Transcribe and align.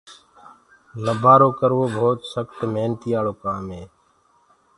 لآبآرو 1.03 1.49
ڪروو 1.59 1.83
ڀوت 1.95 2.19
سکت 2.33 2.57
منيآݪو 2.73 3.33
ڪآم 3.43 3.65
هي۔ 3.75 3.83